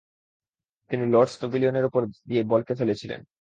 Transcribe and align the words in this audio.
তিনি 0.91 1.03
লর্ডস 1.13 1.35
প্যাভিলিয়নের 1.37 1.85
উপর 1.85 2.01
দিয়ে 2.29 2.43
বলকে 2.43 2.73
ফেলেছিলেন। 2.75 3.21